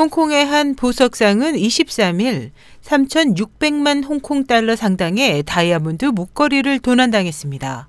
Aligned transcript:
홍콩의 0.00 0.46
한 0.46 0.74
보석상은 0.76 1.56
23일 1.56 2.52
3,600만 2.82 4.02
홍콩 4.02 4.46
달러 4.46 4.74
상당의 4.74 5.42
다이아몬드 5.42 6.06
목걸이를 6.06 6.78
도난당했습니다. 6.78 7.86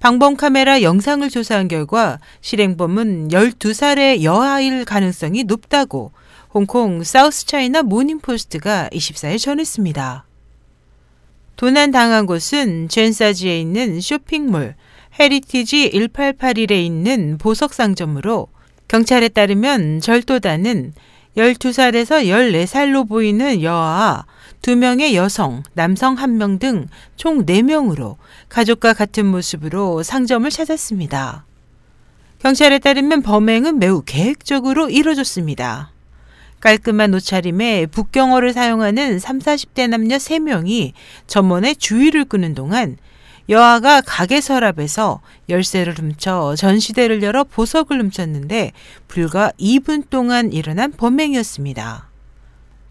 방범 0.00 0.36
카메라 0.36 0.80
영상을 0.80 1.28
조사한 1.28 1.68
결과 1.68 2.18
실행범은 2.40 3.28
12살의 3.28 4.22
여아일 4.22 4.86
가능성이 4.86 5.44
높다고 5.44 6.12
홍콩 6.54 7.04
사우스 7.04 7.44
차이나 7.44 7.82
모닝포스트가 7.82 8.88
24일 8.90 9.38
전했습니다. 9.38 10.24
도난 11.56 11.90
당한 11.90 12.24
곳은 12.24 12.88
젠사지에 12.88 13.60
있는 13.60 14.00
쇼핑몰 14.00 14.74
헤리티지 15.20 15.90
1881에 15.92 16.82
있는 16.82 17.36
보석 17.36 17.74
상점으로 17.74 18.48
경찰에 18.88 19.28
따르면 19.28 20.00
절도단은 20.00 20.94
12살에서 21.36 22.26
14살로 22.26 23.08
보이는 23.08 23.62
여아 23.62 24.24
2명의 24.62 25.14
여성, 25.14 25.62
남성 25.74 26.16
1명 26.16 26.58
등 26.58 26.88
총 27.16 27.44
4명으로 27.44 28.16
가족과 28.48 28.94
같은 28.94 29.26
모습으로 29.26 30.02
상점을 30.02 30.48
찾았습니다. 30.50 31.44
경찰에 32.38 32.78
따르면 32.78 33.22
범행은 33.22 33.78
매우 33.78 34.02
계획적으로 34.04 34.88
이뤄졌습니다. 34.88 35.90
깔끔한 36.60 37.12
옷차림에 37.14 37.86
북경어를 37.86 38.52
사용하는 38.52 39.18
3, 39.18 39.38
40대 39.38 39.88
남녀 39.88 40.16
3명이 40.16 40.92
전문의 41.26 41.76
주의를 41.76 42.24
끄는 42.24 42.54
동안 42.54 42.96
여아가 43.48 44.02
가게 44.02 44.40
서랍에서 44.40 45.20
열쇠를 45.48 45.94
훔쳐 45.98 46.54
전시대를 46.56 47.22
열어 47.22 47.44
보석을 47.44 48.00
훔쳤는데 48.02 48.72
불과 49.06 49.52
2분 49.58 50.10
동안 50.10 50.52
일어난 50.52 50.92
범행이었습니다. 50.92 52.08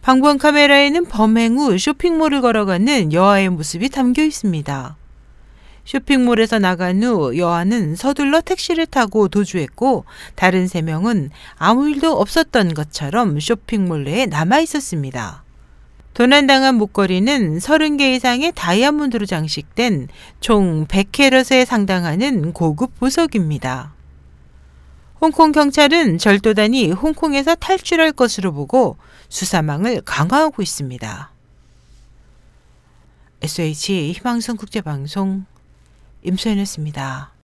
방범 0.01 0.37
카메라에는 0.37 1.05
범행 1.05 1.57
후 1.57 1.77
쇼핑몰을 1.77 2.41
걸어가는 2.41 3.13
여아의 3.13 3.49
모습이 3.49 3.89
담겨 3.89 4.23
있습니다. 4.23 4.95
쇼핑몰에서 5.83 6.59
나간 6.59 7.03
후 7.03 7.37
여아는 7.37 7.95
서둘러 7.95 8.41
택시를 8.41 8.87
타고 8.87 9.27
도주했고 9.27 10.05
다른 10.35 10.67
세 10.67 10.81
명은 10.81 11.29
아무 11.57 11.89
일도 11.89 12.19
없었던 12.19 12.73
것처럼 12.73 13.39
쇼핑몰 13.39 14.05
내에 14.05 14.25
남아 14.25 14.59
있었습니다. 14.61 15.43
도난당한 16.17 16.73
목걸이는 16.77 17.59
30개 17.59 18.15
이상의 18.15 18.51
다이아몬드로 18.55 19.27
장식된 19.27 20.07
총 20.39 20.87
100캐럿에 20.87 21.63
상당하는 21.63 22.53
고급 22.53 22.97
보석입니다. 22.99 23.93
홍콩 25.21 25.51
경찰은 25.51 26.17
절도단이 26.17 26.89
홍콩에서 26.91 27.53
탈출할 27.53 28.13
것으로 28.13 28.51
보고 28.51 28.97
수사망을 29.29 30.01
강화하고 30.01 30.63
있습니다. 30.63 31.31
SH 33.43 34.13
희망성 34.13 34.57
국제방송 34.57 35.45
임소연이었습니다. 36.23 37.36